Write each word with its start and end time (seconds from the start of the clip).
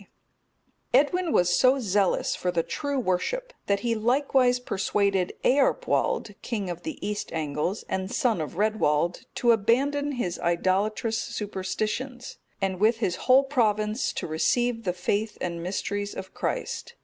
D.] 0.01 0.07
Edwin 0.95 1.31
was 1.31 1.55
so 1.55 1.77
zealous 1.77 2.35
for 2.35 2.49
the 2.49 2.63
true 2.63 2.97
worship, 2.99 3.53
that 3.67 3.81
he 3.81 3.93
likewise 3.93 4.59
persuaded 4.59 5.33
Earpwald, 5.43 6.33
king 6.41 6.71
of 6.71 6.81
the 6.81 6.97
East 7.07 7.31
Angles, 7.33 7.83
and 7.87 8.11
son 8.11 8.41
of 8.41 8.57
Redwald, 8.57 9.25
to 9.35 9.51
abandon 9.51 10.13
his 10.13 10.39
idolatrous 10.39 11.19
superstitions, 11.19 12.39
and 12.59 12.79
with 12.79 12.97
his 12.97 13.15
whole 13.29 13.43
province 13.43 14.11
to 14.13 14.25
receive 14.25 14.85
the 14.85 14.93
faith 14.93 15.37
and 15.39 15.61
mysteries 15.61 16.15
of 16.15 16.33
Christ. 16.33 16.95